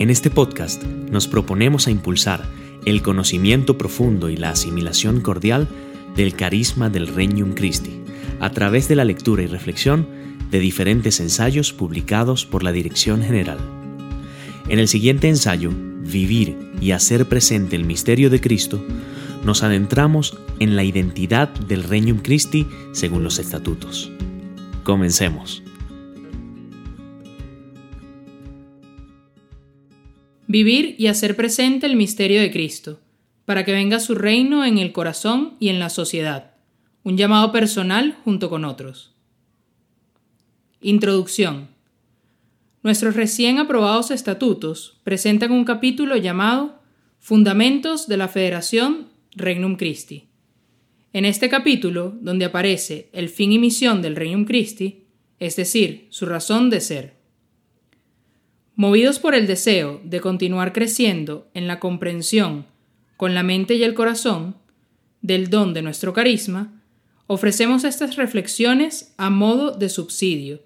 [0.00, 2.48] En este podcast nos proponemos a impulsar
[2.86, 5.68] el conocimiento profundo y la asimilación cordial
[6.16, 8.00] del carisma del Regnum Christi
[8.40, 10.08] a través de la lectura y reflexión
[10.50, 13.58] de diferentes ensayos publicados por la Dirección General.
[14.70, 18.82] En el siguiente ensayo, Vivir y hacer presente el misterio de Cristo,
[19.44, 24.10] nos adentramos en la identidad del Regnum Christi según los estatutos.
[24.82, 25.62] Comencemos.
[30.52, 32.98] Vivir y hacer presente el misterio de Cristo,
[33.44, 36.54] para que venga su reino en el corazón y en la sociedad,
[37.04, 39.14] un llamado personal junto con otros.
[40.80, 41.68] Introducción.
[42.82, 46.80] Nuestros recién aprobados estatutos presentan un capítulo llamado
[47.20, 49.06] Fundamentos de la Federación
[49.36, 50.30] Regnum Christi.
[51.12, 55.04] En este capítulo, donde aparece el fin y misión del Regnum Christi,
[55.38, 57.19] es decir, su razón de ser.
[58.80, 62.64] Movidos por el deseo de continuar creciendo en la comprensión
[63.18, 64.56] con la mente y el corazón
[65.20, 66.82] del don de nuestro carisma,
[67.26, 70.62] ofrecemos estas reflexiones a modo de subsidio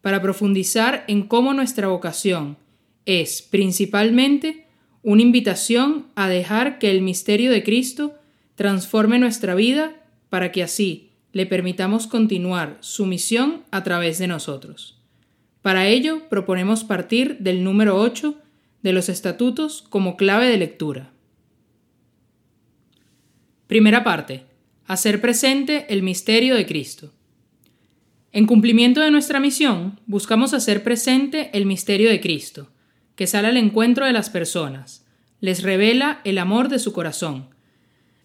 [0.00, 2.56] para profundizar en cómo nuestra vocación
[3.04, 4.64] es principalmente
[5.02, 8.14] una invitación a dejar que el misterio de Cristo
[8.54, 9.92] transforme nuestra vida
[10.30, 14.97] para que así le permitamos continuar su misión a través de nosotros.
[15.68, 18.40] Para ello, proponemos partir del número 8
[18.82, 21.12] de los estatutos como clave de lectura.
[23.66, 24.46] Primera parte.
[24.86, 27.12] Hacer presente el misterio de Cristo.
[28.32, 32.72] En cumplimiento de nuestra misión, buscamos hacer presente el misterio de Cristo,
[33.14, 35.04] que sale al encuentro de las personas,
[35.42, 37.50] les revela el amor de su corazón,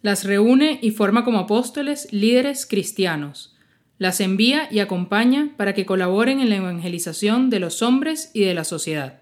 [0.02, 3.53] las reúne y forma como apóstoles líderes cristianos,
[3.98, 8.54] las envía y acompaña para que colaboren en la evangelización de los hombres y de
[8.54, 9.22] la sociedad.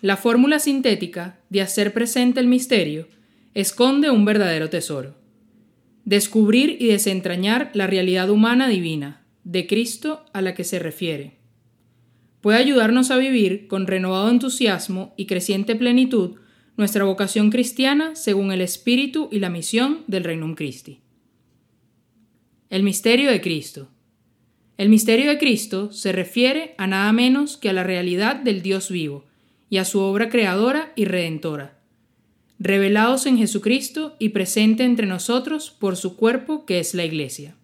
[0.00, 3.08] La fórmula sintética de hacer presente el misterio
[3.54, 5.14] esconde un verdadero tesoro.
[6.04, 11.38] Descubrir y desentrañar la realidad humana divina, de Cristo a la que se refiere.
[12.40, 16.36] Puede ayudarnos a vivir con renovado entusiasmo y creciente plenitud
[16.76, 21.01] nuestra vocación cristiana según el espíritu y la misión del Reino Christi.
[22.72, 23.90] El misterio de Cristo.
[24.78, 28.90] El misterio de Cristo se refiere a nada menos que a la realidad del Dios
[28.90, 29.26] vivo
[29.68, 31.78] y a su obra creadora y redentora,
[32.58, 37.56] revelados en Jesucristo y presente entre nosotros por su cuerpo que es la Iglesia.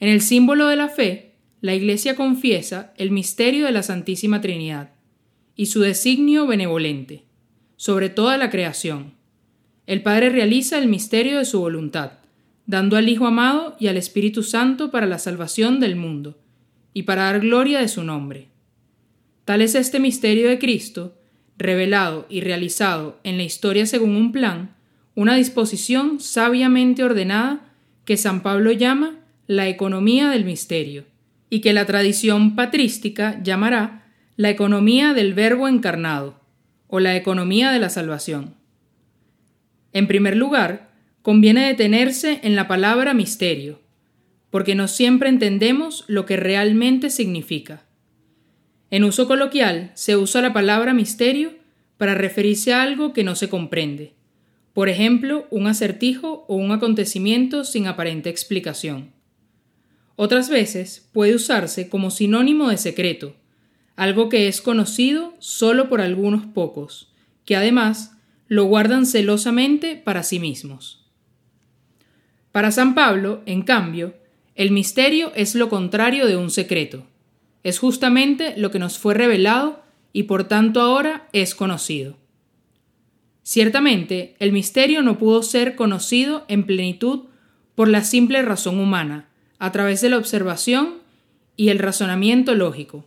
[0.00, 4.94] En el símbolo de la fe, la Iglesia confiesa el misterio de la Santísima Trinidad
[5.54, 7.22] y su designio benevolente
[7.76, 9.14] sobre toda la creación.
[9.86, 12.23] El Padre realiza el misterio de su voluntad
[12.66, 16.38] dando al Hijo amado y al Espíritu Santo para la salvación del mundo,
[16.92, 18.48] y para dar gloria de su nombre.
[19.44, 21.14] Tal es este misterio de Cristo,
[21.58, 24.74] revelado y realizado en la historia según un plan,
[25.14, 27.72] una disposición sabiamente ordenada
[28.04, 31.04] que San Pablo llama la economía del misterio,
[31.50, 36.40] y que la tradición patrística llamará la economía del Verbo encarnado,
[36.88, 38.54] o la economía de la salvación.
[39.92, 40.93] En primer lugar,
[41.24, 43.80] conviene detenerse en la palabra misterio,
[44.50, 47.86] porque no siempre entendemos lo que realmente significa.
[48.90, 51.54] En uso coloquial se usa la palabra misterio
[51.96, 54.12] para referirse a algo que no se comprende,
[54.74, 59.12] por ejemplo, un acertijo o un acontecimiento sin aparente explicación.
[60.16, 63.34] Otras veces puede usarse como sinónimo de secreto,
[63.96, 67.14] algo que es conocido solo por algunos pocos,
[67.46, 71.03] que además lo guardan celosamente para sí mismos.
[72.54, 74.14] Para San Pablo, en cambio,
[74.54, 77.04] el misterio es lo contrario de un secreto.
[77.64, 79.82] Es justamente lo que nos fue revelado
[80.12, 82.16] y por tanto ahora es conocido.
[83.42, 87.24] Ciertamente, el misterio no pudo ser conocido en plenitud
[87.74, 89.28] por la simple razón humana,
[89.58, 90.98] a través de la observación
[91.56, 93.04] y el razonamiento lógico.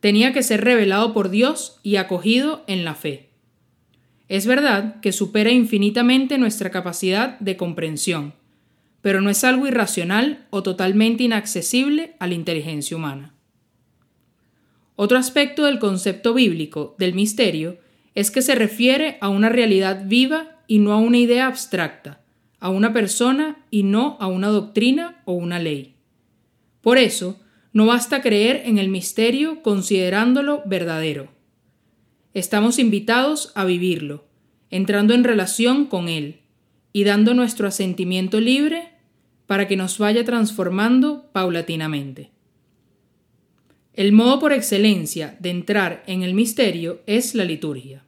[0.00, 3.30] Tenía que ser revelado por Dios y acogido en la fe.
[4.28, 8.34] Es verdad que supera infinitamente nuestra capacidad de comprensión,
[9.02, 13.34] pero no es algo irracional o totalmente inaccesible a la inteligencia humana.
[14.94, 17.78] Otro aspecto del concepto bíblico del misterio
[18.14, 22.20] es que se refiere a una realidad viva y no a una idea abstracta,
[22.60, 25.96] a una persona y no a una doctrina o una ley.
[26.80, 27.40] Por eso,
[27.72, 31.32] no basta creer en el misterio considerándolo verdadero.
[32.34, 34.26] Estamos invitados a vivirlo,
[34.70, 36.40] entrando en relación con él
[36.92, 38.91] y dando nuestro asentimiento libre
[39.52, 42.30] para que nos vaya transformando paulatinamente.
[43.92, 48.02] El modo por excelencia de entrar en el misterio es la liturgia.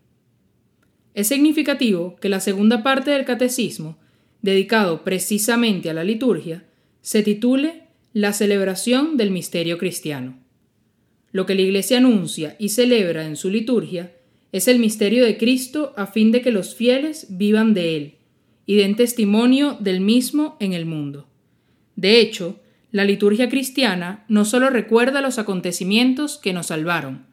[1.12, 3.98] Es significativo que la segunda parte del catecismo,
[4.40, 6.64] dedicado precisamente a la liturgia,
[7.02, 10.38] se titule La celebración del misterio cristiano.
[11.30, 14.14] Lo que la Iglesia anuncia y celebra en su liturgia
[14.50, 18.14] es el misterio de Cristo a fin de que los fieles vivan de él
[18.64, 21.28] y den testimonio del mismo en el mundo.
[21.96, 22.60] De hecho,
[22.90, 27.26] la liturgia cristiana no solo recuerda los acontecimientos que nos salvaron,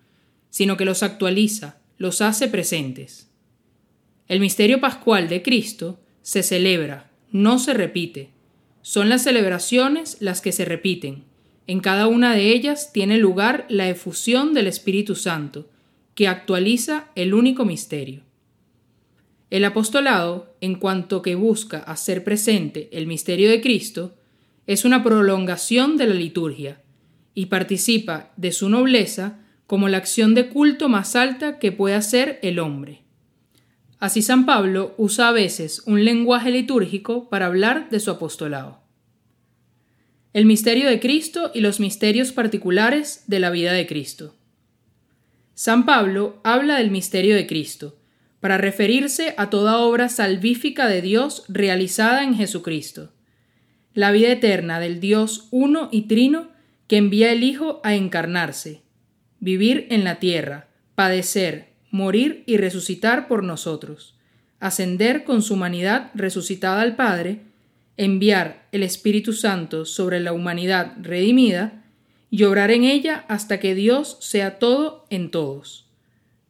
[0.49, 3.29] sino que los actualiza, los hace presentes.
[4.27, 8.29] El misterio pascual de Cristo se celebra, no se repite.
[8.81, 11.25] Son las celebraciones las que se repiten.
[11.67, 15.69] En cada una de ellas tiene lugar la efusión del Espíritu Santo,
[16.15, 18.23] que actualiza el único misterio.
[19.49, 24.15] El apostolado, en cuanto que busca hacer presente el misterio de Cristo,
[24.67, 26.81] es una prolongación de la liturgia
[27.33, 32.39] y participa de su nobleza como la acción de culto más alta que puede hacer
[32.41, 33.03] el hombre.
[33.99, 38.81] Así San Pablo usa a veces un lenguaje litúrgico para hablar de su apostolado.
[40.33, 44.35] El misterio de Cristo y los misterios particulares de la vida de Cristo.
[45.53, 47.97] San Pablo habla del misterio de Cristo,
[48.39, 53.13] para referirse a toda obra salvífica de Dios realizada en Jesucristo.
[53.93, 56.49] La vida eterna del Dios uno y trino
[56.87, 58.81] que envía el Hijo a encarnarse,
[59.39, 64.15] vivir en la tierra, padecer, morir y resucitar por nosotros,
[64.59, 67.41] ascender con su humanidad resucitada al Padre,
[67.97, 71.83] enviar el Espíritu Santo sobre la humanidad redimida
[72.29, 75.89] y obrar en ella hasta que Dios sea todo en todos.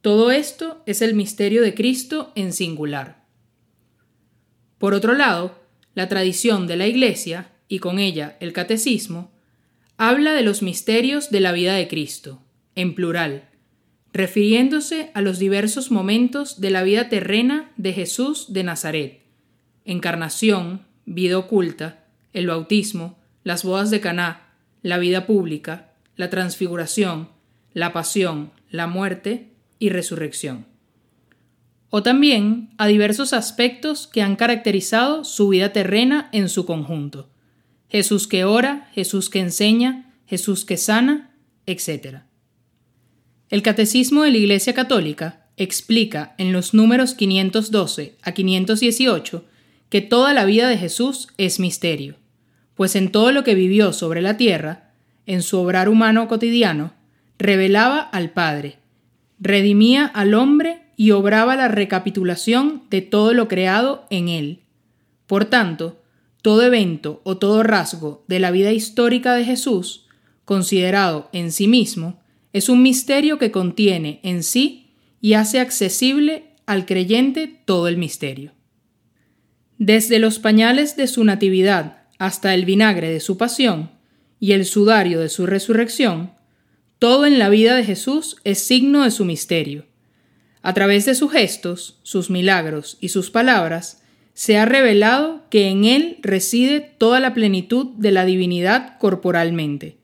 [0.00, 3.24] Todo esto es el misterio de Cristo en singular.
[4.78, 5.61] Por otro lado,
[5.94, 9.30] la tradición de la Iglesia, y con ella el catecismo,
[9.96, 12.42] habla de los misterios de la vida de Cristo,
[12.74, 13.48] en plural,
[14.12, 19.22] refiriéndose a los diversos momentos de la vida terrena de Jesús de Nazaret,
[19.84, 24.48] encarnación, vida oculta, el bautismo, las bodas de Caná,
[24.82, 27.28] la vida pública, la transfiguración,
[27.72, 30.71] la pasión, la muerte y resurrección.
[31.94, 37.28] O también a diversos aspectos que han caracterizado su vida terrena en su conjunto.
[37.90, 41.36] Jesús que ora, Jesús que enseña, Jesús que sana,
[41.66, 42.20] etc.
[43.50, 49.44] El Catecismo de la Iglesia Católica explica en los números 512 a 518
[49.90, 52.16] que toda la vida de Jesús es misterio,
[52.74, 54.94] pues en todo lo que vivió sobre la tierra,
[55.26, 56.94] en su obrar humano cotidiano,
[57.38, 58.78] revelaba al Padre,
[59.38, 64.60] redimía al hombre y obraba la recapitulación de todo lo creado en él.
[65.26, 66.02] Por tanto,
[66.42, 70.06] todo evento o todo rasgo de la vida histórica de Jesús,
[70.44, 72.20] considerado en sí mismo,
[72.52, 78.52] es un misterio que contiene en sí y hace accesible al creyente todo el misterio.
[79.78, 83.90] Desde los pañales de su natividad hasta el vinagre de su pasión
[84.38, 86.32] y el sudario de su resurrección,
[86.98, 89.86] todo en la vida de Jesús es signo de su misterio.
[90.62, 95.84] A través de sus gestos, sus milagros y sus palabras, se ha revelado que en
[95.84, 99.96] Él reside toda la plenitud de la divinidad corporalmente.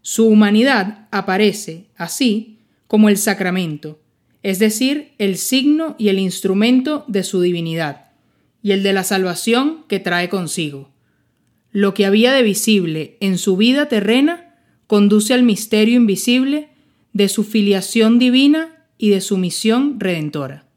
[0.00, 4.00] Su humanidad aparece, así, como el sacramento,
[4.42, 8.06] es decir, el signo y el instrumento de su divinidad,
[8.62, 10.90] y el de la salvación que trae consigo.
[11.72, 14.54] Lo que había de visible en su vida terrena
[14.86, 16.70] conduce al misterio invisible
[17.12, 20.67] de su filiación divina y de su misión redentora.